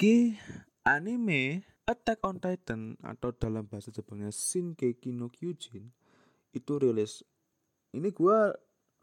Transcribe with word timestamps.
lagi 0.00 0.32
anime 0.88 1.60
Attack 1.84 2.24
on 2.24 2.40
Titan 2.40 2.96
atau 3.04 3.36
dalam 3.36 3.68
bahasa 3.68 3.92
Jepangnya 3.92 4.32
Shinkeki 4.32 5.12
no 5.12 5.28
Kyojin 5.28 5.92
itu 6.56 6.72
rilis. 6.80 7.20
Ini 7.92 8.08
gua 8.08 8.48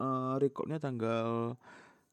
uh, 0.02 0.34
recordnya 0.42 0.82
tanggal 0.82 1.54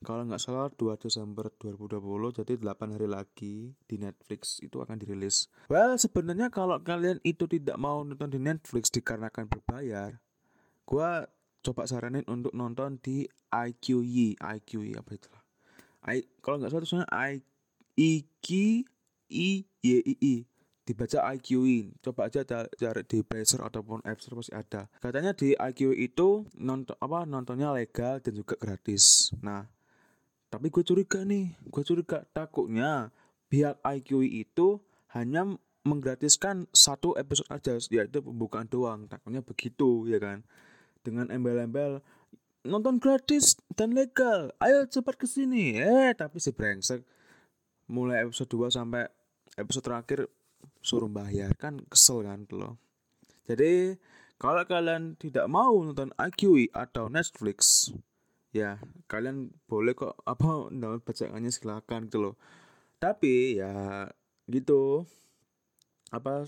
kalau 0.06 0.22
nggak 0.30 0.38
salah 0.38 0.70
2 0.70 1.02
Desember 1.02 1.50
2020 1.58 1.98
jadi 2.38 2.54
8 2.62 2.94
hari 2.94 3.10
lagi 3.10 3.74
di 3.74 3.98
Netflix 3.98 4.62
itu 4.62 4.78
akan 4.78 5.02
dirilis. 5.02 5.50
Well 5.66 5.98
sebenarnya 5.98 6.54
kalau 6.54 6.78
kalian 6.78 7.18
itu 7.26 7.50
tidak 7.50 7.82
mau 7.82 8.06
nonton 8.06 8.30
di 8.30 8.38
Netflix 8.38 8.94
dikarenakan 8.94 9.50
berbayar, 9.50 10.14
gua 10.86 11.26
coba 11.66 11.90
saranin 11.90 12.22
untuk 12.30 12.54
nonton 12.54 13.02
di 13.02 13.26
IQY, 13.50 14.38
IQY 14.38 14.94
apa 14.94 15.10
itu? 15.18 15.34
I, 16.06 16.22
kalau 16.38 16.62
nggak 16.62 16.70
salah 16.70 16.86
tulisannya 16.86 17.10
I 17.10 17.55
I 17.96 18.28
Q 18.44 18.84
I 19.32 19.64
Y 19.84 19.92
I 20.04 20.16
I. 20.20 20.36
Dibaca 20.86 21.26
IQI 21.34 21.98
coba 21.98 22.30
aja 22.30 22.46
cari 22.46 23.02
di 23.10 23.26
Play 23.26 23.42
ataupun 23.42 24.06
App 24.06 24.22
Store 24.22 24.38
pasti 24.38 24.54
ada. 24.54 24.86
Katanya 25.02 25.34
di 25.34 25.58
IQI 25.58 25.98
itu 25.98 26.46
nonton 26.62 26.94
apa 27.02 27.26
nontonnya 27.26 27.74
legal 27.74 28.22
dan 28.22 28.38
juga 28.38 28.54
gratis. 28.54 29.34
Nah 29.42 29.66
tapi 30.54 30.70
gue 30.70 30.86
curiga 30.86 31.26
nih. 31.26 31.58
Gue 31.66 31.82
curiga 31.82 32.22
takutnya 32.30 33.10
pihak 33.50 33.82
IQI 33.82 34.46
itu 34.46 34.78
hanya 35.18 35.58
menggratiskan 35.82 36.70
satu 36.70 37.18
episode 37.18 37.50
aja 37.50 37.82
yaitu 37.90 38.22
pembukaan 38.22 38.70
doang. 38.70 39.10
Takutnya 39.10 39.42
begitu 39.42 40.06
ya 40.06 40.22
kan? 40.22 40.46
Dengan 41.02 41.34
embel-embel 41.34 42.06
nonton 42.62 43.02
gratis 43.02 43.58
dan 43.74 43.98
legal. 43.98 44.54
Ayo 44.62 44.86
cepat 44.86 45.18
ke 45.18 45.26
sini. 45.26 45.82
Eh 45.82 46.14
tapi 46.14 46.38
si 46.38 46.54
brengsek 46.54 47.15
mulai 47.90 48.26
episode 48.26 48.50
2 48.50 48.72
sampai 48.74 49.06
episode 49.56 49.86
terakhir 49.86 50.20
suruh 50.82 51.10
bayar 51.10 51.54
kan 51.58 51.82
kesel 51.90 52.26
kan 52.26 52.46
lo 52.54 52.82
jadi 53.46 53.96
kalau 54.36 54.68
kalian 54.68 55.16
tidak 55.16 55.48
mau 55.48 55.80
nonton 55.80 56.12
IQI 56.20 56.74
atau 56.76 57.08
Netflix 57.08 57.90
ya 58.56 58.80
kalian 59.12 59.52
boleh 59.68 59.92
kok 59.92 60.16
apa 60.24 60.72
download 60.72 61.04
bacaannya 61.04 61.52
silakan 61.52 62.08
gitu 62.08 62.24
loh. 62.24 62.36
Tapi 63.04 63.60
ya 63.60 64.08
gitu. 64.48 65.04
Apa 66.16 66.48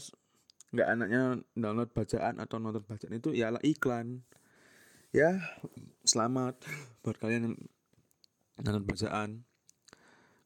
nggak 0.71 0.88
enaknya 0.88 1.23
download 1.55 1.91
bacaan 1.91 2.39
atau 2.39 2.63
nonton 2.63 2.83
bacaan 2.88 3.19
itu 3.19 3.35
ialah 3.35 3.59
iklan. 3.59 4.23
Ya 5.11 5.39
selamat 6.08 6.63
buat 7.03 7.19
kalian 7.19 7.59
nonton 8.63 8.83
bacaan 8.88 9.46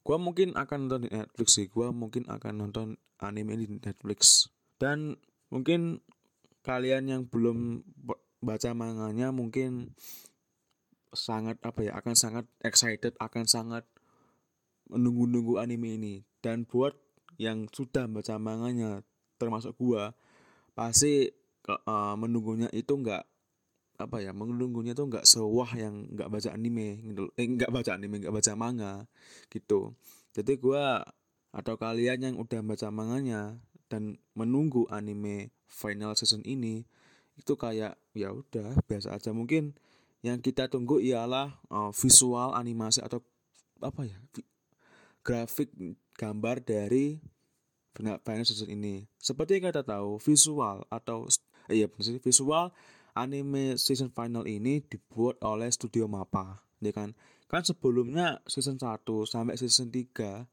gua 0.02 0.18
mungkin 0.18 0.54
akan 0.58 0.86
nonton 0.86 1.06
di 1.06 1.10
Netflix 1.10 1.48
sih. 1.58 1.66
Gua 1.70 1.90
mungkin 1.94 2.26
akan 2.26 2.52
nonton 2.58 2.86
anime 3.22 3.58
di 3.58 3.66
Netflix. 3.70 4.50
Dan 4.78 5.18
mungkin 5.50 6.02
kalian 6.62 7.10
yang 7.10 7.22
belum 7.26 7.82
baca 8.42 8.70
manganya 8.74 9.30
mungkin 9.30 9.94
sangat 11.12 11.60
apa 11.62 11.86
ya 11.86 11.92
akan 11.98 12.14
sangat 12.16 12.44
excited 12.64 13.14
akan 13.20 13.46
sangat 13.46 13.86
menunggu-nunggu 14.90 15.62
anime 15.62 15.96
ini. 15.96 16.14
Dan 16.42 16.66
buat 16.66 16.98
yang 17.40 17.70
sudah 17.70 18.10
baca 18.10 18.36
manganya 18.36 19.00
termasuk 19.38 19.74
gua 19.78 20.14
pasti 20.72 21.30
uh, 21.68 22.14
menunggunya 22.18 22.68
itu 22.72 22.94
enggak 22.94 23.26
apa 24.00 24.24
ya 24.24 24.32
menunggunya 24.32 24.96
tuh 24.96 25.06
nggak 25.08 25.28
sewah 25.28 25.68
yang 25.76 26.08
nggak 26.10 26.32
baca 26.32 26.50
anime 26.56 26.98
gitu 27.12 27.28
eh 27.36 27.46
nggak 27.46 27.70
baca 27.70 27.90
anime 27.94 28.18
nggak 28.24 28.34
baca 28.34 28.52
manga 28.56 28.94
gitu. 29.52 29.92
Jadi 30.32 30.56
gue 30.56 30.84
atau 31.52 31.74
kalian 31.76 32.18
yang 32.24 32.34
udah 32.40 32.64
baca 32.64 32.88
manganya 32.88 33.60
dan 33.92 34.16
menunggu 34.32 34.88
anime 34.88 35.52
final 35.68 36.16
season 36.16 36.40
ini 36.48 36.88
itu 37.36 37.52
kayak 37.56 38.00
ya 38.16 38.32
udah 38.32 38.80
biasa 38.88 39.12
aja. 39.16 39.36
Mungkin 39.36 39.76
yang 40.24 40.40
kita 40.40 40.72
tunggu 40.72 41.02
ialah 41.02 41.60
uh, 41.68 41.92
visual 41.92 42.56
animasi 42.56 43.04
atau 43.04 43.20
apa 43.82 44.06
ya 44.06 44.16
grafik 45.26 45.68
gambar 46.16 46.64
dari 46.64 47.20
final 47.92 48.46
season 48.46 48.72
ini. 48.72 49.04
Seperti 49.20 49.60
yang 49.60 49.68
kita 49.68 49.84
tahu 49.84 50.16
visual 50.16 50.88
atau 50.88 51.28
iya 51.68 51.86
eh, 51.86 52.20
visual 52.22 52.72
anime 53.12 53.76
season 53.76 54.12
final 54.12 54.44
ini 54.48 54.80
dibuat 54.84 55.40
oleh 55.44 55.68
studio 55.68 56.08
Mappa 56.08 56.62
ya 56.82 56.92
kan? 56.94 57.14
Kan 57.46 57.62
sebelumnya 57.62 58.40
season 58.48 58.80
1 58.80 59.04
sampai 59.28 59.60
season 59.60 59.92
3 59.92 60.48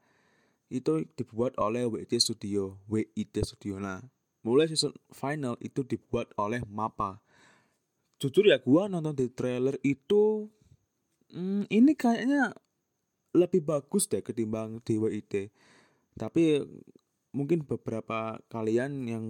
itu 0.69 0.91
dibuat 1.17 1.57
oleh 1.57 1.87
WIT 1.87 2.13
Studio 2.19 2.77
WIT 2.91 3.35
Studio. 3.41 3.79
Nah 3.81 4.03
mulai 4.43 4.67
season 4.67 4.93
final 5.11 5.55
itu 5.63 5.81
dibuat 5.87 6.29
oleh 6.35 6.61
Mappa. 6.67 7.23
Jujur 8.19 8.45
ya 8.45 8.59
gua 8.59 8.91
nonton 8.91 9.15
di 9.15 9.31
trailer 9.31 9.79
itu 9.79 10.51
hmm, 11.31 11.71
ini 11.71 11.95
kayaknya 11.95 12.51
lebih 13.33 13.61
bagus 13.63 14.09
deh 14.09 14.25
ketimbang 14.25 14.81
di 14.81 14.97
WIT 14.97 15.53
tapi 16.17 16.59
mungkin 17.31 17.63
beberapa 17.63 18.41
kalian 18.49 19.05
yang 19.05 19.25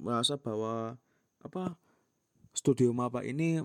merasa 0.00 0.40
bahwa 0.40 0.96
apa 1.44 1.76
studio 2.50 2.90
Mapa 2.90 3.22
ini 3.22 3.62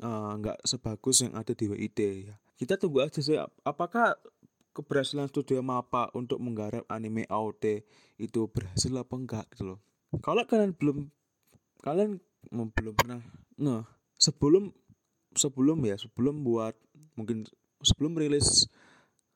eh, 0.00 0.32
nggak 0.38 0.58
uh, 0.60 0.66
sebagus 0.66 1.24
yang 1.24 1.34
ada 1.36 1.52
di 1.52 1.66
WID 1.68 1.98
ya. 2.28 2.34
Kita 2.60 2.76
tunggu 2.76 3.04
aja 3.04 3.20
sih 3.24 3.40
apakah 3.64 4.16
keberhasilan 4.76 5.28
studio 5.28 5.60
Mapa 5.64 6.12
untuk 6.14 6.38
menggarap 6.38 6.86
anime 6.86 7.26
AOT 7.26 7.84
itu 8.20 8.40
berhasil 8.52 8.92
apa 8.94 9.14
enggak 9.16 9.46
gitu 9.56 9.74
loh. 9.74 9.78
Kalau 10.20 10.44
kalian 10.46 10.76
belum 10.76 11.08
kalian 11.80 12.20
belum 12.52 12.94
pernah 12.96 13.20
nge 13.56 13.84
sebelum 14.20 14.72
sebelum 15.36 15.78
ya 15.84 15.96
sebelum 15.96 16.42
buat 16.44 16.76
mungkin 17.14 17.44
sebelum 17.80 18.16
rilis 18.16 18.68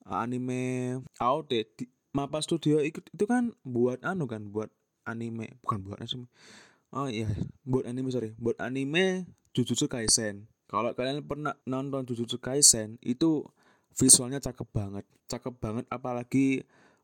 anime 0.05 1.01
AOT 1.21 1.53
di, 1.81 1.85
Mapa 2.15 2.39
Studio 2.39 2.79
itu, 2.79 3.03
itu 3.11 3.25
kan 3.27 3.51
buat 3.67 3.99
anu 4.07 4.31
kan 4.31 4.47
buat 4.47 4.71
anime 5.03 5.59
bukan 5.67 5.83
buat 5.83 5.99
anime 5.99 6.31
oh 6.95 7.11
iya. 7.11 7.27
Buat 7.67 7.91
anime 7.91 8.09
sorry. 8.15 8.33
Buat 8.39 8.63
anime 8.63 9.27
Jujutsu 9.51 9.91
Kaisen. 9.91 10.47
Kalau 10.71 10.95
kalian 10.95 11.27
pernah 11.27 11.59
nonton 11.67 12.07
Jujutsu 12.07 12.39
Kaisen 12.39 12.97
itu 13.03 13.45
visualnya 13.95 14.39
cakep 14.39 14.69
banget. 14.71 15.05
Cakep 15.27 15.55
banget 15.59 15.85
apalagi 15.91 16.63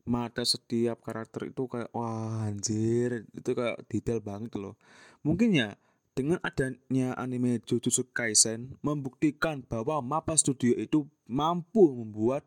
mata 0.09 0.43
setiap 0.43 1.03
karakter 1.05 1.51
itu 1.51 1.67
kayak 1.67 1.91
wah 1.91 2.47
anjir. 2.47 3.27
Itu 3.35 3.53
kayak 3.59 3.85
detail 3.91 4.23
banget 4.23 4.55
loh. 4.57 4.79
Mungkin 5.27 5.53
ya 5.53 5.77
dengan 6.15 6.43
adanya 6.43 7.15
anime 7.17 7.63
Jujutsu 7.63 8.11
Kaisen 8.11 8.77
membuktikan 8.83 9.63
bahwa 9.65 10.03
Mappa 10.03 10.35
Studio 10.35 10.75
itu 10.75 11.07
mampu 11.31 11.87
membuat 11.95 12.43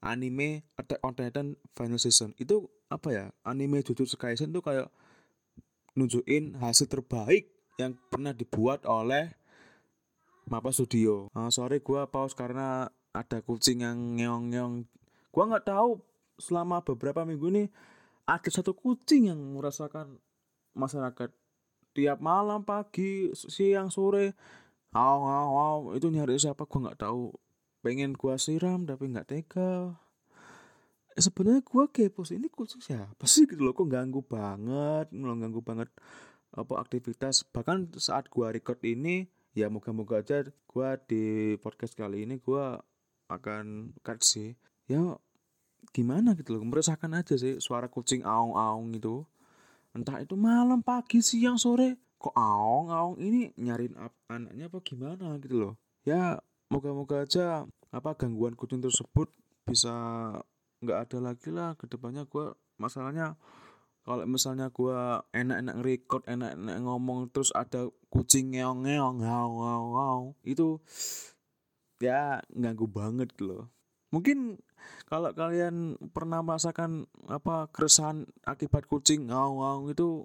anime 0.00 0.64
Attack 0.80 1.00
on 1.04 1.12
Titan 1.12 1.46
Final 1.76 2.00
Season. 2.00 2.32
Itu 2.40 2.70
apa 2.88 3.08
ya? 3.12 3.24
Anime 3.44 3.84
Jujutsu 3.84 4.16
Kaisen 4.16 4.54
tuh 4.54 4.64
kayak 4.64 4.88
nunjukin 5.94 6.58
hasil 6.58 6.86
terbaik 6.86 7.50
yang 7.80 7.96
pernah 8.12 8.36
dibuat 8.36 8.84
oleh 8.84 9.32
Mapa 10.50 10.74
Studio. 10.74 11.30
Uh, 11.32 11.48
sorry 11.48 11.80
gue 11.80 12.00
pause 12.10 12.34
karena 12.34 12.90
ada 13.14 13.38
kucing 13.42 13.86
yang 13.86 14.18
ngeong-ngeong. 14.18 14.86
Gue 15.30 15.44
nggak 15.46 15.66
tahu 15.70 16.02
selama 16.40 16.82
beberapa 16.82 17.22
minggu 17.22 17.46
ini 17.52 17.64
ada 18.24 18.48
satu 18.50 18.74
kucing 18.74 19.30
yang 19.30 19.40
merasakan 19.54 20.18
masyarakat 20.74 21.30
tiap 21.90 22.18
malam 22.22 22.62
pagi 22.62 23.34
siang 23.34 23.90
sore 23.90 24.38
aw 24.94 25.20
aw 25.20 25.50
aw 25.50 25.80
itu 25.98 26.06
nyari 26.06 26.38
siapa 26.38 26.66
gue 26.66 26.80
nggak 26.86 27.02
tahu 27.02 27.34
pengen 27.82 28.14
gue 28.14 28.34
siram 28.38 28.86
tapi 28.86 29.10
nggak 29.10 29.26
tega 29.26 29.98
sebenarnya 31.20 31.62
gue 31.64 31.84
kepo 31.92 32.24
sih 32.24 32.36
ini 32.40 32.48
kucing 32.48 32.80
siapa 32.82 33.24
sih 33.24 33.44
gitu 33.44 33.60
loh 33.62 33.76
kok 33.76 33.88
ganggu 33.88 34.20
banget 34.24 35.08
nggak 35.12 35.36
ganggu 35.36 35.60
banget 35.62 35.88
apa 36.50 36.82
aktivitas. 36.82 37.46
Bahkan 37.46 37.94
saat 37.96 38.26
gue 38.26 38.46
record 38.50 38.82
ini 38.82 39.28
ya 39.54 39.70
moga-moga 39.70 40.22
aja 40.22 40.46
gue 40.46 40.88
di 41.06 41.24
podcast 41.58 41.94
kali 41.94 42.26
ini 42.26 42.42
gue 42.42 42.64
akan 43.30 43.94
cut 44.02 44.20
sih. 44.22 44.58
Ya 44.90 45.14
gimana 45.94 46.36
gitu 46.36 46.58
loh 46.58 46.62
meresahkan 46.66 47.10
aja 47.16 47.34
sih 47.38 47.58
suara 47.62 47.86
kucing 47.86 48.26
aung-aung 48.26 48.94
itu. 48.94 49.22
Entah 49.90 50.22
itu 50.22 50.38
malam 50.38 50.82
pagi 50.82 51.22
siang 51.22 51.58
sore 51.58 52.14
kok 52.20 52.36
aung-aung 52.36 53.18
ini 53.18 53.50
nyariin 53.58 53.96
anaknya 54.30 54.68
apa 54.70 54.78
gimana 54.82 55.38
gitu 55.42 55.56
loh. 55.56 55.74
Ya 56.06 56.38
moga-moga 56.70 57.26
aja 57.26 57.66
apa 57.90 58.14
gangguan 58.14 58.54
kucing 58.54 58.78
tersebut 58.78 59.30
bisa 59.66 59.94
nggak 60.80 60.98
ada 61.08 61.18
lagi 61.20 61.48
lah 61.52 61.76
ke 61.76 61.84
depannya 61.88 62.24
gue 62.24 62.56
masalahnya 62.80 63.36
kalau 64.00 64.24
misalnya 64.24 64.72
gue 64.72 64.96
enak-enak 65.36 65.76
record 65.84 66.24
enak-enak 66.24 66.76
ngomong 66.80 67.28
terus 67.28 67.52
ada 67.52 67.92
kucing 68.08 68.56
ngeong-ngeong 68.56 69.20
ngau 69.20 69.48
ngau 69.92 70.20
itu 70.42 70.80
ya 72.00 72.40
ganggu 72.48 72.88
banget 72.88 73.28
gitu 73.36 73.44
loh. 73.54 73.64
Mungkin 74.10 74.58
kalau 75.06 75.30
kalian 75.36 76.00
pernah 76.10 76.40
merasakan 76.40 77.06
apa 77.28 77.68
keresahan 77.70 78.24
akibat 78.48 78.88
kucing 78.88 79.28
ngaung-ngaung 79.28 79.92
itu 79.92 80.24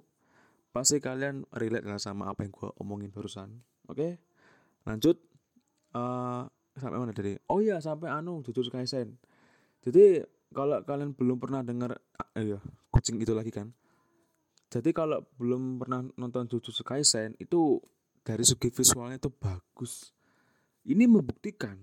pasti 0.72 0.98
kalian 0.98 1.44
relate 1.52 1.86
lah 1.86 2.00
sama 2.00 2.32
apa 2.32 2.48
yang 2.48 2.52
gua 2.56 2.72
omongin 2.80 3.12
barusan. 3.12 3.60
Oke 3.86 4.18
lanjut. 4.88 5.20
Uh, 5.92 6.48
sampai 6.76 6.96
mana 6.96 7.12
tadi? 7.12 7.36
Oh 7.48 7.60
iya 7.60 7.78
sampai 7.78 8.08
anu 8.08 8.40
jujur 8.40 8.72
kaisen. 8.72 9.20
Jadi 9.84 10.24
kalau 10.56 10.80
kalian 10.80 11.12
belum 11.12 11.36
pernah 11.36 11.60
dengar 11.60 12.00
eh, 12.32 12.40
iya 12.40 12.56
kucing 12.88 13.20
itu 13.20 13.36
lagi 13.36 13.52
kan? 13.52 13.76
Jadi 14.72 14.96
kalau 14.96 15.20
belum 15.36 15.76
pernah 15.76 16.00
nonton 16.16 16.48
Jujutsu 16.48 16.80
Kaisen 16.80 17.36
itu 17.36 17.76
dari 18.24 18.40
segi 18.40 18.72
visualnya 18.72 19.20
itu 19.20 19.28
bagus. 19.28 20.16
Ini 20.88 21.04
membuktikan 21.04 21.76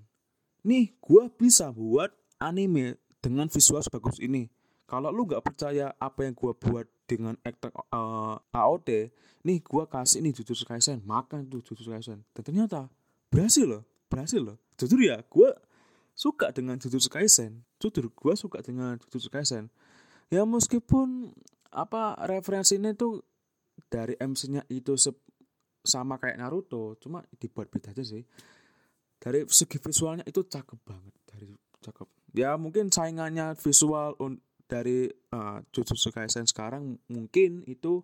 nih 0.65 0.97
gua 0.97 1.29
bisa 1.29 1.69
buat 1.69 2.09
anime 2.41 2.97
dengan 3.21 3.45
visual 3.45 3.85
sebagus 3.85 4.17
ini. 4.17 4.49
Kalau 4.89 5.13
lu 5.13 5.29
nggak 5.29 5.45
percaya 5.45 5.93
apa 6.01 6.25
yang 6.25 6.33
gua 6.33 6.57
buat 6.57 6.89
dengan 7.05 7.37
aktor 7.45 7.69
uh, 7.93 8.41
AOT 8.57 9.13
nih 9.45 9.61
gua 9.61 9.85
kasih 9.85 10.25
nih 10.25 10.33
Jujutsu 10.33 10.65
Kaisen 10.65 11.05
makan 11.05 11.45
tuh 11.45 11.61
Jujutsu 11.61 11.93
Kaisen. 11.93 12.25
Dan 12.33 12.41
ternyata 12.41 12.89
berhasil 13.29 13.69
loh 13.69 13.85
berhasil 14.09 14.41
loh. 14.41 14.57
Jujur 14.77 14.97
ya 14.97 15.21
gua 15.29 15.53
suka 16.13 16.54
dengan 16.54 16.77
Jujutsu 16.77 17.10
Kaisen. 17.10 17.65
Jujur 17.81 18.10
gua 18.13 18.38
suka 18.38 18.62
dengan 18.62 18.98
Jujutsu 19.01 19.30
Kaisen. 19.30 19.69
Ya 20.30 20.45
meskipun 20.45 21.33
apa 21.74 22.18
referensinya 22.30 22.94
itu 22.94 23.21
dari 23.89 24.13
MC-nya 24.18 24.65
itu 24.69 24.94
sama 25.83 26.21
kayak 26.21 26.39
Naruto 26.39 26.95
cuma 27.01 27.25
dibuat 27.38 27.69
beda 27.69 27.92
aja 27.92 28.06
sih. 28.06 28.24
Dari 29.18 29.45
segi 29.50 29.77
visualnya 29.80 30.25
itu 30.27 30.45
cakep 30.45 30.80
banget 30.86 31.13
dari 31.27 31.50
cakep. 31.81 32.07
Ya 32.33 32.57
mungkin 32.57 32.89
saingannya 32.89 33.54
visual 33.60 34.18
dari 34.65 35.06
uh, 35.33 35.62
Jujutsu 35.69 36.10
Kaisen 36.10 36.50
sekarang 36.50 36.98
mungkin 37.12 37.62
itu 37.69 38.01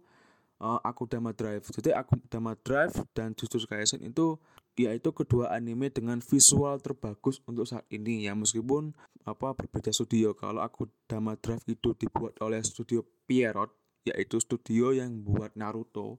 uh, 0.62 0.80
aku 0.84 1.08
Dama 1.10 1.34
Drive. 1.34 1.66
Jadi 1.72 1.96
aku 1.96 2.20
Dama 2.30 2.54
Drive 2.62 2.94
dan 3.16 3.34
Jujutsu 3.34 3.66
Kaisen 3.66 4.04
itu 4.06 4.38
yaitu 4.78 5.12
kedua 5.12 5.52
anime 5.52 5.90
dengan 5.90 6.22
visual 6.22 6.78
terbagus 6.80 7.42
untuk 7.50 7.66
saat 7.66 7.86
ini 7.90 8.28
ya. 8.28 8.36
Meskipun 8.36 8.94
apa 9.26 9.56
berbeda 9.56 9.90
studio. 9.90 10.36
Kalau 10.38 10.62
aku 10.62 10.88
Dama 11.10 11.36
Drive 11.40 11.66
itu 11.66 11.96
dibuat 11.96 12.38
oleh 12.44 12.62
studio 12.62 13.04
Pierrot 13.26 13.74
yaitu 14.08 14.40
studio 14.40 14.96
yang 14.96 15.22
buat 15.22 15.54
Naruto 15.60 16.18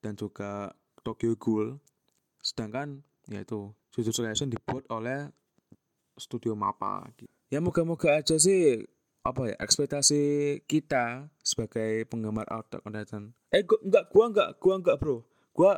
dan 0.00 0.16
juga 0.16 0.72
Tokyo 1.02 1.36
Ghoul. 1.36 1.78
Sedangkan 2.42 3.02
yaitu 3.30 3.70
Jujutsu 3.92 4.24
Kaisen 4.24 4.50
dibuat 4.50 4.88
oleh 4.88 5.30
studio 6.16 6.56
Mappa. 6.56 7.06
Ya 7.52 7.60
moga-moga 7.60 8.16
aja 8.16 8.40
sih 8.40 8.84
apa 9.22 9.54
ya 9.54 9.56
ekspektasi 9.62 10.22
kita 10.66 11.30
sebagai 11.46 12.02
penggemar 12.10 12.42
Attack 12.50 12.82
on 12.82 12.90
Titan 12.98 13.24
eh 13.54 13.62
gua, 13.62 13.78
enggak 13.84 14.04
gua 14.10 14.24
enggak 14.32 14.48
gua 14.58 14.74
enggak 14.80 14.96
bro. 14.98 15.16
Gua 15.52 15.72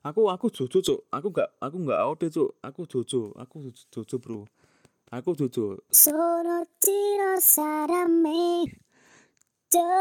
aku 0.00 0.32
aku 0.32 0.46
jojo 0.48 0.78
cuk. 0.80 1.00
Aku 1.12 1.28
enggak 1.32 1.50
aku 1.60 1.76
enggak 1.80 1.98
AOT 2.00 2.22
cuk. 2.32 2.50
Aku 2.64 2.80
jojo 2.88 3.32
aku 3.36 3.56
jojo 3.92 4.16
bro. 4.16 4.40
Aku 5.10 5.34
jojo 5.36 5.82
sono 5.90 6.64
tiro 6.80 7.34
sarame. 7.42 8.70
Jojo 9.70 9.94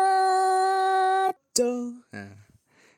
nah 2.14 2.34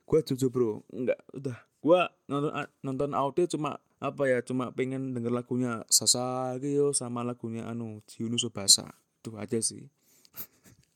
gua 0.06 0.20
jojo 0.22 0.48
bro. 0.54 0.86
Enggak 0.94 1.20
udah. 1.34 1.58
Gua 1.82 2.14
nonton 2.30 2.54
nonton 2.86 3.12
AOT 3.18 3.50
cuma 3.58 3.82
apa 4.02 4.24
ya 4.30 4.42
cuma 4.46 4.70
pengen 4.70 5.18
denger 5.18 5.34
lagunya 5.34 5.82
Sasageo 5.90 6.94
sama 6.94 7.26
lagunya 7.26 7.66
anu 7.66 8.06
Jiunu 8.06 8.38
Subasa. 8.38 8.94
Itu 9.22 9.38
aja 9.38 9.58
sih. 9.62 9.90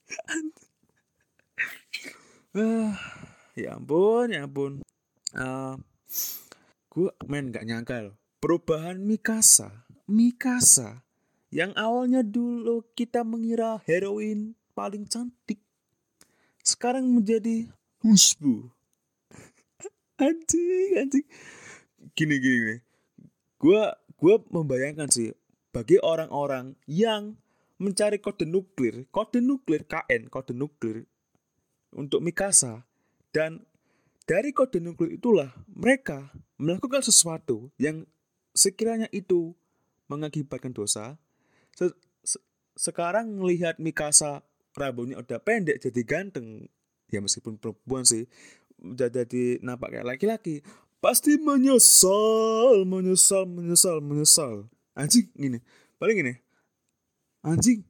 Ah 2.56 2.96
ya 3.60 3.76
ampun 3.76 4.32
ya 4.32 4.48
ampun. 4.48 4.80
Uh, 5.36 5.76
gue 6.92 7.10
main 7.28 7.52
gak 7.52 7.66
nyangka 7.68 8.12
loh. 8.12 8.16
Perubahan 8.40 9.02
Mikasa 9.02 9.86
Mikasa 10.06 11.02
yang 11.50 11.74
awalnya 11.74 12.22
dulu 12.22 12.86
kita 12.94 13.26
mengira 13.26 13.82
heroin 13.90 14.54
paling 14.78 15.10
cantik 15.10 15.58
sekarang 16.62 17.10
menjadi 17.10 17.70
husbu. 18.06 18.70
Anjing 20.22 20.94
anjing. 20.96 21.28
Gini 22.14 22.36
gini, 22.38 22.58
gini. 22.62 22.78
gue 23.60 23.84
gue 24.22 24.36
membayangkan 24.54 25.10
sih 25.10 25.34
bagi 25.74 25.98
orang-orang 26.00 26.78
yang 26.88 27.36
mencari 27.82 28.22
kode 28.24 28.48
nuklir, 28.48 29.10
kode 29.12 29.44
nuklir 29.44 29.84
KN, 29.84 30.32
kode 30.32 30.56
nuklir 30.56 31.04
untuk 31.92 32.24
Mikasa 32.24 32.88
dan 33.36 33.66
dari 34.26 34.52
kode 34.52 34.82
nuklir 34.82 35.22
itulah 35.22 35.54
mereka 35.70 36.34
melakukan 36.58 37.06
sesuatu 37.06 37.70
yang 37.78 38.06
sekiranya 38.58 39.06
itu 39.14 39.54
mengakibatkan 40.10 40.74
dosa. 40.74 41.18
Se 41.78 41.94
se 42.26 42.38
sekarang 42.76 43.38
melihat 43.38 43.78
Mikasa 43.78 44.42
rambutnya 44.76 45.22
udah 45.22 45.40
pendek 45.40 45.80
jadi 45.80 46.02
ganteng, 46.04 46.68
ya 47.08 47.24
meskipun 47.24 47.56
perempuan 47.62 48.04
sih, 48.04 48.28
udah 48.82 49.08
jadi 49.08 49.64
nampak 49.64 49.96
kayak 49.96 50.08
laki-laki, 50.08 50.60
pasti 51.00 51.40
menyesal, 51.40 52.84
menyesal, 52.84 53.48
menyesal, 53.48 53.98
menyesal. 54.04 54.54
Anjing 54.96 55.28
gini, 55.36 55.60
paling 56.00 56.16
gini, 56.20 56.34
anjing 57.44 57.84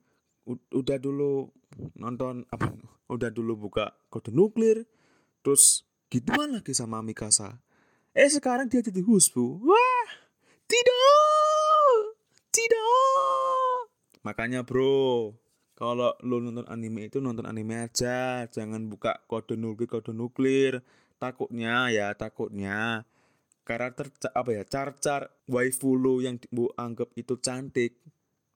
udah 0.74 0.98
dulu 1.02 1.50
nonton 1.98 2.46
apa 2.54 2.70
udah 3.10 3.30
dulu 3.34 3.68
buka 3.68 3.94
kode 4.10 4.30
nuklir 4.30 4.86
terus 5.42 5.85
gituan 6.10 6.54
lagi 6.56 6.72
sama 6.72 7.02
Mikasa. 7.02 7.58
Eh 8.16 8.32
sekarang 8.32 8.72
dia 8.72 8.80
jadi 8.80 9.04
husbu. 9.04 9.60
Wah 9.66 10.10
tidak! 10.66 12.16
Tidak! 12.56 13.92
Makanya 14.24 14.64
bro 14.64 15.36
kalau 15.76 16.16
lo 16.24 16.40
nonton 16.40 16.64
anime 16.72 17.12
itu 17.12 17.20
nonton 17.20 17.44
anime 17.44 17.92
aja. 17.92 18.48
Jangan 18.48 18.88
buka 18.88 19.20
kode 19.28 19.60
nuklir 19.60 19.92
kode 19.92 20.16
nuklir. 20.16 20.80
Takutnya 21.20 21.92
ya 21.92 22.16
takutnya 22.16 23.04
karakter 23.68 24.14
apa 24.32 24.50
ya 24.56 24.64
car-car 24.64 25.34
waifu 25.52 26.00
lo 26.00 26.24
yang 26.24 26.40
bu 26.54 26.70
anggap 26.78 27.10
itu 27.18 27.36
cantik 27.42 27.98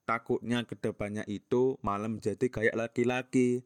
takutnya 0.06 0.62
ke 0.64 0.78
depannya 0.78 1.26
itu 1.28 1.76
malah 1.84 2.08
menjadi 2.08 2.48
kayak 2.48 2.78
laki-laki. 2.78 3.60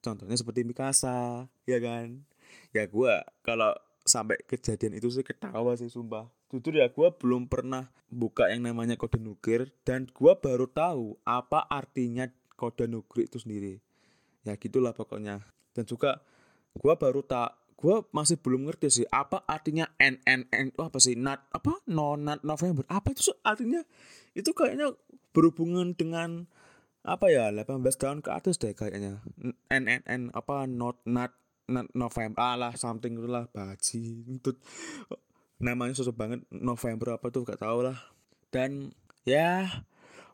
Contohnya 0.00 0.40
seperti 0.40 0.64
Mikasa 0.64 1.52
ya 1.68 1.78
kan 1.84 2.29
ya 2.70 2.86
gue 2.86 3.14
kalau 3.42 3.74
sampai 4.04 4.40
kejadian 4.48 4.96
itu 4.96 5.12
sih 5.12 5.24
ketawa 5.24 5.76
sih 5.76 5.92
sumpah. 5.92 6.28
Jujur 6.50 6.74
ya 6.74 6.90
gue 6.90 7.08
belum 7.14 7.46
pernah 7.46 7.86
buka 8.10 8.50
yang 8.50 8.66
namanya 8.66 8.98
kode 8.98 9.22
nuklir 9.22 9.70
dan 9.86 10.10
gue 10.10 10.32
baru 10.34 10.66
tahu 10.66 11.14
apa 11.22 11.62
artinya 11.70 12.26
kode 12.58 12.90
nuklir 12.90 13.30
itu 13.30 13.38
sendiri. 13.38 13.78
Ya 14.42 14.58
gitulah 14.58 14.96
pokoknya. 14.96 15.46
Dan 15.76 15.86
juga 15.86 16.18
gue 16.74 16.94
baru 16.96 17.22
tak 17.22 17.54
gue 17.80 18.04
masih 18.12 18.36
belum 18.36 18.68
ngerti 18.68 18.92
sih 18.92 19.06
apa 19.08 19.40
artinya 19.48 19.88
N 19.96 20.20
N 20.26 20.44
oh 20.76 20.90
apa 20.90 20.98
sih? 20.98 21.14
Nat 21.16 21.46
apa? 21.54 21.78
No 21.86 22.18
nat 22.18 22.42
November. 22.42 22.84
Apa 22.90 23.14
itu 23.14 23.30
artinya? 23.46 23.80
Itu 24.34 24.52
kayaknya 24.52 24.92
berhubungan 25.30 25.94
dengan 25.94 26.50
apa 27.00 27.32
ya 27.32 27.48
18 27.48 27.80
tahun 27.96 28.18
ke 28.20 28.30
atas 28.34 28.60
deh 28.60 28.74
kayaknya. 28.76 29.24
N 29.70 29.84
N 29.86 30.02
N 30.04 30.22
apa? 30.34 30.68
Not 30.68 31.00
not 31.06 31.32
not 31.32 31.32
November 31.94 32.38
ah 32.42 32.56
lah 32.58 32.72
something 32.74 33.14
itulah 33.14 33.46
baji 33.54 34.26
itu 34.26 34.50
namanya 35.60 35.92
susah 35.94 36.16
banget 36.16 36.42
November 36.48 37.20
apa 37.20 37.28
tuh 37.28 37.44
gak 37.46 37.60
tau 37.60 37.84
lah. 37.84 37.96
Dan 38.50 38.90
ya 39.22 39.68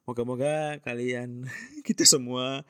moga-moga 0.06 0.78
kalian 0.80 1.44
kita 1.86 2.06
semua 2.06 2.62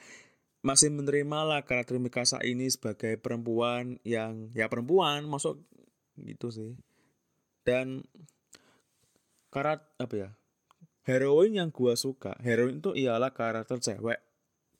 masih 0.64 0.90
menerima 0.90 1.46
lah 1.46 1.60
karakter 1.62 2.00
Mikasa 2.02 2.42
ini 2.42 2.66
sebagai 2.66 3.14
perempuan 3.22 4.02
yang 4.02 4.50
ya 4.56 4.66
perempuan 4.66 5.28
masuk 5.28 5.62
gitu 6.18 6.50
sih. 6.50 6.74
Dan 7.62 8.02
karat 9.52 9.84
apa 10.00 10.14
ya 10.16 10.30
heroin 11.06 11.54
yang 11.54 11.70
gua 11.70 11.94
suka 11.94 12.34
heroin 12.42 12.82
itu 12.82 12.96
ialah 12.98 13.30
karakter 13.30 13.78
cewek. 13.78 14.18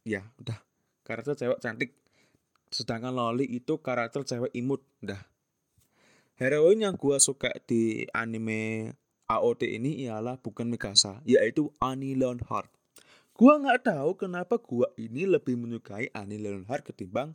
Ya 0.03 0.27
udah 0.43 0.59
karakter 1.07 1.39
cewek 1.39 1.61
cantik 1.63 1.95
sedangkan 2.77 3.17
loli 3.17 3.49
itu 3.49 3.81
karakter 3.81 4.21
cewek 4.29 4.53
imut 4.53 4.85
udah 5.01 5.25
heroin 6.37 6.85
yang 6.85 7.01
gua 7.01 7.17
suka 7.17 7.49
di 7.65 8.05
anime 8.13 8.93
AOT 9.33 9.65
ini 9.65 10.05
ialah 10.05 10.37
bukan 10.37 10.69
Mikasa 10.69 11.25
yaitu 11.25 11.73
Annie 11.81 12.13
Leonhardt. 12.13 12.69
Gua 13.33 13.57
nggak 13.57 13.89
tahu 13.89 14.21
kenapa 14.21 14.61
gua 14.61 14.93
ini 15.01 15.25
lebih 15.25 15.57
menyukai 15.57 16.13
Annie 16.13 16.37
Leonhardt 16.37 16.85
ketimbang 16.85 17.33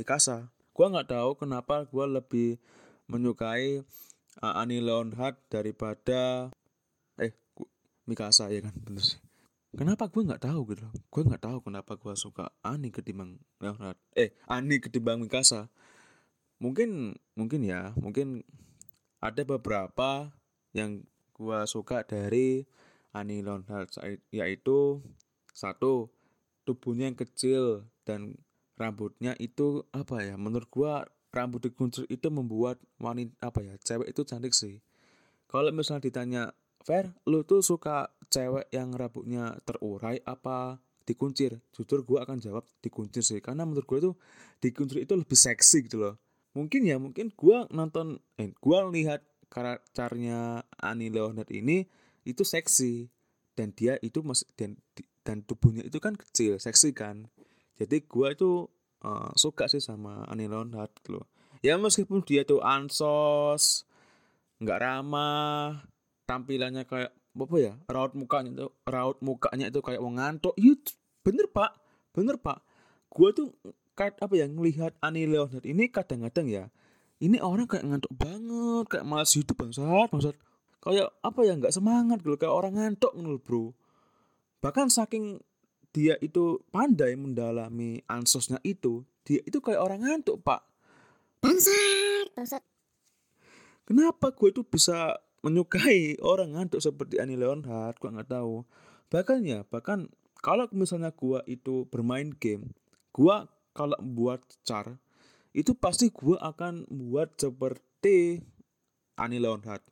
Mikasa. 0.00 0.48
Gua 0.72 0.88
nggak 0.88 1.12
tahu 1.12 1.36
kenapa 1.36 1.84
gua 1.92 2.08
lebih 2.08 2.56
menyukai 3.04 3.84
uh, 4.40 4.54
Annie 4.56 4.80
Leonhardt 4.80 5.36
daripada 5.52 6.48
Mikasa 8.08 8.48
ya 8.48 8.64
kan? 8.64 8.72
Bener 8.80 9.04
sih 9.04 9.20
kenapa 9.74 10.10
gue 10.10 10.22
nggak 10.26 10.42
tahu 10.44 10.60
gitu 10.74 10.86
loh. 10.86 10.94
Gue 11.10 11.22
nggak 11.26 11.42
tahu 11.42 11.58
kenapa 11.62 11.94
gue 11.96 12.14
suka 12.18 12.50
Ani 12.62 12.90
ketimbang 12.90 13.38
Leonard. 13.62 13.98
Eh 14.14 14.34
Ani 14.50 14.82
ketimbang 14.82 15.22
Mikasa. 15.22 15.70
Mungkin 16.60 17.16
mungkin 17.38 17.60
ya 17.64 17.96
mungkin 17.96 18.44
ada 19.20 19.42
beberapa 19.44 20.32
yang 20.76 21.04
gue 21.36 21.60
suka 21.64 22.04
dari 22.04 22.68
Ani 23.10 23.42
Leonard 23.42 23.90
yaitu 24.30 25.02
satu 25.50 26.12
tubuhnya 26.62 27.10
yang 27.10 27.18
kecil 27.18 27.90
dan 28.06 28.38
rambutnya 28.78 29.34
itu 29.36 29.84
apa 29.92 30.24
ya 30.24 30.40
menurut 30.40 30.70
gua 30.72 31.04
rambut 31.30 31.62
dikuncir 31.62 32.06
itu 32.10 32.26
membuat 32.32 32.78
wanita 32.98 33.34
apa 33.42 33.62
ya 33.62 33.74
cewek 33.82 34.10
itu 34.10 34.22
cantik 34.26 34.54
sih. 34.54 34.82
Kalau 35.50 35.70
misalnya 35.74 36.06
ditanya 36.06 36.42
Fair? 36.80 37.12
Lu 37.28 37.44
tuh 37.44 37.60
suka 37.60 38.08
cewek 38.32 38.72
yang 38.72 38.92
rambutnya 38.96 39.56
terurai 39.68 40.20
apa 40.24 40.80
dikuncir? 41.04 41.60
Jujur 41.76 42.02
gua 42.06 42.24
akan 42.24 42.40
jawab 42.40 42.64
dikuncir 42.80 43.20
sih 43.20 43.40
karena 43.44 43.68
menurut 43.68 43.84
gua 43.84 43.98
tuh 44.00 44.14
dikuncir 44.62 45.04
itu 45.04 45.12
lebih 45.16 45.36
seksi 45.36 45.86
gitu 45.86 46.00
loh. 46.00 46.14
Mungkin 46.56 46.82
ya 46.88 46.96
mungkin 46.96 47.30
gua 47.36 47.68
nonton 47.70 48.18
eh 48.40 48.50
gua 48.58 48.88
lihat 48.88 49.22
karakternya 49.52 50.64
Ani 50.80 51.12
Leonard 51.12 51.50
ini 51.52 51.84
itu 52.24 52.42
seksi. 52.46 53.10
Dan 53.50 53.76
dia 53.76 54.00
itu 54.00 54.24
masih 54.24 54.48
dan 54.56 54.78
dan 55.20 55.44
tubuhnya 55.44 55.84
itu 55.84 56.00
kan 56.00 56.16
kecil 56.16 56.56
seksi 56.56 56.96
kan? 56.96 57.28
Jadi 57.76 58.08
gua 58.08 58.32
itu 58.32 58.72
uh, 59.04 59.32
suka 59.36 59.68
sih 59.68 59.82
sama 59.84 60.24
Ani 60.32 60.48
Leonard 60.48 60.88
gitu 61.02 61.20
loh. 61.20 61.26
Ya 61.60 61.76
meskipun 61.76 62.24
dia 62.24 62.48
tuh 62.48 62.64
ansos 62.64 63.84
nggak 64.60 64.80
ramah 64.80 65.89
tampilannya 66.30 66.86
kayak 66.86 67.10
apa 67.30 67.56
ya 67.58 67.74
raut 67.90 68.14
mukanya 68.14 68.50
itu 68.54 68.66
raut 68.86 69.18
mukanya 69.18 69.66
itu 69.66 69.82
kayak 69.82 69.98
mau 69.98 70.14
ngantuk. 70.14 70.54
Iya 70.54 70.78
bener 71.26 71.50
pak. 71.50 71.74
Bener 72.14 72.38
pak. 72.38 72.62
Gua 73.10 73.34
tuh 73.34 73.50
kayak 73.98 74.22
apa 74.22 74.34
ya 74.38 74.46
ngelihat 74.46 74.94
Ani 75.02 75.26
Leonard 75.26 75.66
ini 75.66 75.90
kadang-kadang 75.90 76.46
ya 76.46 76.64
ini 77.18 77.42
orang 77.42 77.66
kayak 77.66 77.84
ngantuk 77.84 78.12
banget 78.14 78.84
kayak 78.86 79.04
malas 79.04 79.34
hidup 79.34 79.58
bangsat 79.58 80.08
bangsat. 80.14 80.36
Kayak 80.80 81.10
apa 81.20 81.40
ya 81.42 81.52
nggak 81.58 81.74
semangat 81.74 82.22
gitu 82.22 82.38
kayak 82.38 82.54
orang 82.54 82.78
ngantuk 82.78 83.12
nul 83.18 83.42
bro. 83.42 83.74
Bahkan 84.62 84.86
saking 84.88 85.42
dia 85.90 86.14
itu 86.22 86.62
pandai 86.70 87.18
mendalami 87.18 87.98
ansosnya 88.06 88.62
itu 88.62 89.02
dia 89.26 89.42
itu 89.42 89.58
kayak 89.58 89.82
orang 89.82 90.06
ngantuk 90.06 90.38
pak. 90.46 90.62
Bangsat! 91.42 92.30
Bangsat. 92.38 92.62
Kenapa 93.84 94.30
gue 94.30 94.54
itu 94.54 94.62
bisa 94.62 95.18
menyukai 95.40 96.16
orang 96.30 96.56
ngantuk 96.56 96.80
seperti 96.80 97.20
Ani 97.20 97.36
Leonhardt 97.36 98.00
gue 98.00 98.10
nggak 98.10 98.30
tahu. 98.30 98.64
Bahkan 99.10 99.38
ya 99.42 99.66
bahkan 99.66 100.08
kalau 100.40 100.66
misalnya 100.72 101.12
gue 101.12 101.40
itu 101.46 101.84
bermain 101.92 102.32
game 102.32 102.72
gue 103.10 103.36
kalau 103.76 103.98
buat 104.00 104.40
char 104.64 104.96
itu 105.52 105.74
pasti 105.74 106.14
gue 106.14 106.38
akan 106.38 106.86
buat 106.88 107.34
seperti 107.36 108.40
Ani 109.18 109.42
Leonhardt 109.42 109.84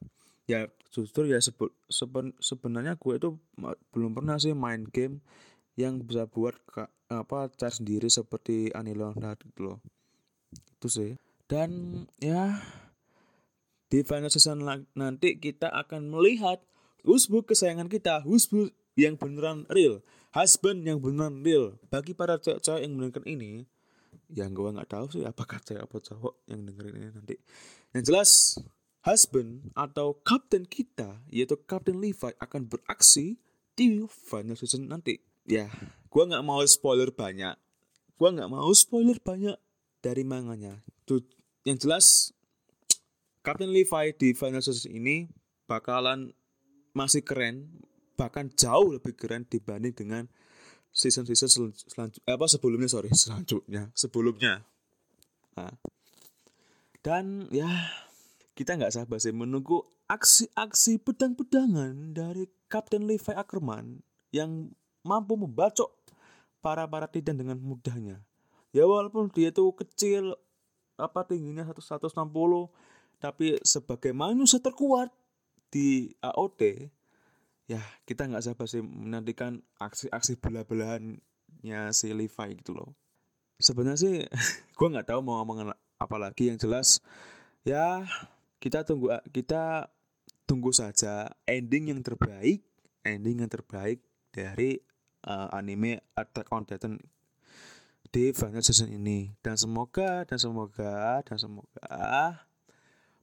ya 0.48 0.64
justru 0.88 1.28
ya 1.28 1.36
seben, 1.44 1.68
seben, 1.92 2.32
sebenarnya 2.40 2.96
gue 2.96 3.14
itu 3.20 3.36
belum 3.92 4.16
pernah 4.16 4.40
sih 4.40 4.56
main 4.56 4.88
game 4.88 5.20
yang 5.76 6.00
bisa 6.02 6.24
buat 6.24 6.56
apa 7.12 7.52
cara 7.54 7.70
sendiri 7.70 8.08
seperti 8.08 8.72
Ani 8.72 8.96
Leonard 8.96 9.38
gitu 9.44 9.72
loh. 9.72 9.78
Itu 10.50 10.88
sih. 10.90 11.14
Dan 11.46 12.02
ya 12.18 12.58
di 13.88 14.04
final 14.04 14.28
season 14.28 14.64
nanti 14.92 15.40
kita 15.40 15.72
akan 15.72 16.12
melihat 16.12 16.60
husband 17.04 17.44
kesayangan 17.48 17.88
kita 17.88 18.20
husband 18.24 18.72
yang 18.96 19.16
beneran 19.16 19.64
real 19.72 20.04
husband 20.36 20.84
yang 20.84 21.00
beneran 21.00 21.40
real 21.40 21.76
bagi 21.88 22.12
para 22.12 22.36
cewek-cewek 22.36 22.84
yang 22.84 22.92
mendengarkan 22.96 23.24
ini 23.24 23.64
yang 24.28 24.52
gue 24.52 24.68
nggak 24.68 24.92
tahu 24.92 25.08
sih 25.08 25.24
apakah 25.24 25.56
cewek 25.64 25.88
apa 25.88 25.96
cowok 26.04 26.34
yang 26.52 26.68
dengerin 26.68 26.94
ini 27.00 27.08
nanti 27.16 27.36
yang 27.96 28.04
jelas 28.04 28.60
husband 29.08 29.72
atau 29.72 30.20
kapten 30.20 30.68
kita 30.68 31.24
yaitu 31.32 31.56
Kapten 31.64 31.96
Levi 31.96 32.34
akan 32.36 32.68
beraksi 32.68 33.40
di 33.78 34.02
final 34.10 34.58
season 34.58 34.90
nanti. 34.90 35.22
Ya, 35.46 35.70
gue 36.10 36.22
nggak 36.26 36.44
mau 36.44 36.60
spoiler 36.66 37.14
banyak. 37.14 37.54
Gue 38.18 38.28
nggak 38.34 38.50
mau 38.50 38.68
spoiler 38.74 39.16
banyak 39.22 39.54
dari 40.02 40.26
manganya. 40.26 40.82
Tuh, 41.06 41.22
yang 41.62 41.78
jelas 41.78 42.36
Kapten 43.48 43.72
Levi 43.72 44.12
di 44.20 44.36
final 44.36 44.60
season 44.60 44.92
ini 44.92 45.24
bakalan 45.64 46.36
masih 46.92 47.24
keren, 47.24 47.80
bahkan 48.12 48.52
jauh 48.52 48.92
lebih 48.92 49.16
keren 49.16 49.48
dibanding 49.48 49.96
dengan 49.96 50.28
season-season 50.92 51.48
sel 51.48 51.66
selanjutnya 51.72 52.28
apa 52.28 52.44
sebelumnya 52.44 52.88
sorry 52.92 53.08
selanjutnya 53.24 53.88
sebelumnya. 53.96 54.68
Nah. 55.56 55.72
Dan 57.00 57.48
ya 57.48 57.68
kita 58.52 58.76
nggak 58.76 58.92
sabar 58.92 59.16
sih 59.16 59.32
menunggu 59.32 59.80
aksi-aksi 60.12 61.00
pedang-pedangan 61.00 62.12
dari 62.12 62.52
Kapten 62.68 63.08
Levi 63.08 63.32
Ackerman 63.32 64.04
yang 64.28 64.68
mampu 65.06 65.40
membacok 65.40 65.88
para-para 66.60 67.08
titan 67.08 67.40
dengan 67.40 67.56
mudahnya. 67.56 68.20
Ya 68.76 68.84
walaupun 68.84 69.32
dia 69.32 69.48
tuh 69.48 69.72
kecil, 69.72 70.36
apa 71.00 71.24
tingginya 71.24 71.64
160, 71.64 72.12
tapi 73.18 73.58
sebagai 73.66 74.14
manusia 74.14 74.62
terkuat 74.62 75.10
di 75.68 76.14
AOT, 76.22 76.90
ya 77.68 77.82
kita 78.08 78.30
nggak 78.30 78.44
sabar 78.46 78.66
sih 78.70 78.80
menantikan 78.80 79.60
aksi-aksi 79.82 80.40
belah-belahannya 80.40 81.80
si 81.92 82.14
Levi 82.14 82.48
gitu 82.58 82.78
loh. 82.78 82.94
Sebenarnya 83.58 83.98
sih 83.98 84.16
gue 84.78 84.88
nggak 84.88 85.10
tahu 85.10 85.20
mau 85.20 85.42
ngomong 85.42 85.74
apa 85.98 86.16
lagi 86.16 86.46
yang 86.46 86.58
jelas 86.58 87.02
ya 87.66 88.06
kita 88.62 88.86
tunggu 88.86 89.10
kita 89.34 89.90
tunggu 90.46 90.70
saja 90.70 91.26
ending 91.42 91.90
yang 91.90 92.00
terbaik 92.06 92.62
ending 93.02 93.42
yang 93.42 93.50
terbaik 93.50 93.98
dari 94.30 94.78
uh, 95.26 95.50
anime 95.50 95.98
Attack 96.14 96.48
on 96.54 96.62
Titan 96.62 97.02
di 98.08 98.32
final 98.32 98.64
season 98.64 98.94
ini 98.94 99.34
dan 99.44 99.58
semoga 99.58 100.24
dan 100.24 100.38
semoga 100.40 101.20
dan 101.26 101.36
semoga 101.36 102.47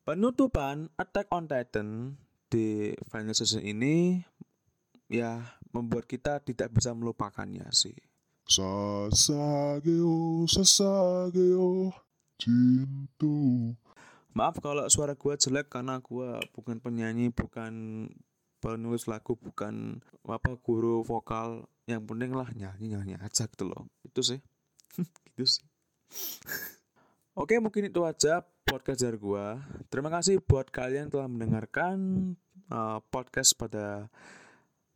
penutupan 0.05 0.93
Attack 1.01 1.33
on 1.33 1.50
Titan 1.50 2.13
di 2.45 2.93
final 3.09 3.33
season 3.33 3.65
ini 3.65 4.21
ya 5.09 5.41
membuat 5.74 6.05
kita 6.05 6.39
tidak 6.45 6.71
bisa 6.71 6.93
melupakannya 6.93 7.65
sih. 7.74 7.97
Sasageo, 8.45 10.45
Sasageo, 10.45 11.89
cintu. 12.38 13.74
Maaf 14.38 14.62
kalau 14.62 14.85
suara 14.93 15.17
gue 15.17 15.33
jelek 15.33 15.74
karena 15.74 15.97
gue 15.97 16.38
bukan 16.53 16.77
penyanyi, 16.77 17.33
bukan 17.33 18.05
penulis 18.62 19.09
lagu, 19.09 19.33
bukan 19.33 20.05
apa 20.29 20.53
guru 20.62 21.01
vokal. 21.01 21.65
Yang 21.89 22.01
penting 22.05 22.31
lah 22.38 22.50
nyanyi 22.53 22.93
nyanyi 22.93 23.13
aja 23.17 23.50
gitu 23.50 23.65
loh. 23.65 23.89
Itu 24.05 24.21
sih, 24.21 24.38
gitu 25.33 25.50
sih. 25.50 25.65
Oke 27.41 27.57
mungkin 27.57 27.89
itu 27.89 28.05
aja 28.05 28.45
podcast 28.65 29.05
dari 29.05 29.15
gue. 29.22 29.48
Terima 29.93 30.10
kasih 30.10 30.41
buat 30.41 30.67
kalian 30.74 31.13
telah 31.13 31.29
mendengarkan 31.29 31.98
uh, 32.74 33.00
podcast 33.13 33.53
pada 33.53 34.10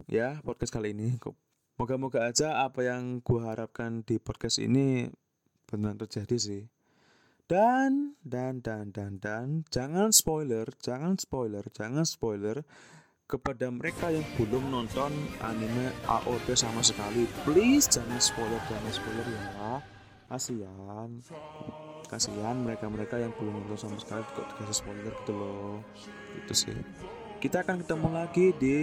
ya 0.10 0.42
podcast 0.42 0.74
kali 0.74 0.92
ini. 0.92 1.16
Moga-moga 1.80 2.28
aja 2.28 2.66
apa 2.66 2.84
yang 2.84 3.24
gue 3.24 3.40
harapkan 3.40 4.04
di 4.04 4.20
podcast 4.20 4.60
ini 4.60 5.08
benar 5.70 5.96
terjadi 5.96 6.36
sih. 6.36 6.64
Dan, 7.50 8.14
dan, 8.22 8.62
dan, 8.62 8.94
dan, 8.94 9.18
dan, 9.18 9.66
jangan 9.74 10.14
spoiler, 10.14 10.70
jangan 10.78 11.18
spoiler, 11.18 11.66
jangan 11.74 12.06
spoiler 12.06 12.62
kepada 13.26 13.70
mereka 13.74 14.14
yang 14.14 14.26
belum 14.38 14.70
nonton 14.70 15.10
anime 15.42 15.90
AOT 16.06 16.54
sama 16.54 16.82
sekali. 16.86 17.26
Please 17.46 17.90
jangan 17.90 18.22
spoiler, 18.22 18.62
jangan 18.70 18.94
spoiler 18.94 19.26
ya. 19.30 19.99
Kasihan. 20.30 21.10
Kasihan 22.06 22.58
mereka-mereka 22.62 23.18
yang 23.18 23.34
belum 23.34 23.66
nonton 23.66 23.78
sama 23.82 23.98
sekali 23.98 24.22
kok 24.38 24.46
dikasih 24.54 24.78
spoiler 24.78 25.14
gitu 25.26 25.34
loh. 25.34 25.82
Itu 26.38 26.54
sih. 26.54 26.78
Kita 27.42 27.66
akan 27.66 27.82
ketemu 27.82 28.08
lagi 28.14 28.54
di 28.62 28.78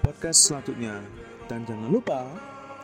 podcast 0.00 0.48
selanjutnya. 0.48 1.04
Dan 1.44 1.68
jangan 1.68 1.92
lupa, 1.92 2.24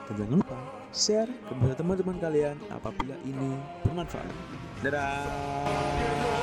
dan 0.08 0.20
jangan 0.20 0.36
lupa 0.40 0.60
share 0.92 1.32
kepada 1.48 1.74
teman-teman 1.80 2.16
kalian 2.20 2.56
apabila 2.68 3.16
ini 3.24 3.56
bermanfaat. 3.88 4.32
Dadah. 4.84 6.33